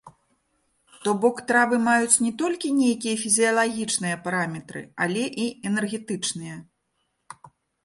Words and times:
То 1.03 1.11
бок, 1.25 1.41
травы 1.51 1.77
маюць 1.87 2.21
не 2.27 2.31
толькі 2.43 2.71
нейкія 2.79 3.15
фізіялагічныя 3.25 4.15
параметры, 4.25 4.81
але 5.07 5.23
і 5.47 5.49
энергетычныя. 5.73 6.61